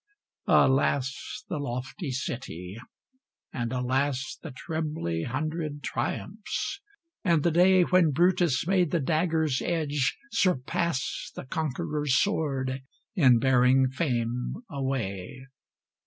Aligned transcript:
Alas, 0.47 1.43
the 1.47 1.59
lofty 1.59 2.09
city! 2.09 2.75
and 3.53 3.71
alas, 3.71 4.35
The 4.41 4.49
trebly 4.49 5.25
hundred 5.25 5.83
triumphs! 5.83 6.81
and 7.23 7.43
the 7.43 7.51
day 7.51 7.83
When 7.83 8.09
Brutus 8.09 8.65
made 8.65 8.89
the 8.89 8.99
dagger's 8.99 9.61
edge 9.61 10.17
surpass 10.31 11.31
The 11.35 11.45
conqueror's 11.45 12.15
sword 12.19 12.81
in 13.15 13.37
bearing 13.37 13.89
fame 13.89 14.63
away! 14.71 15.45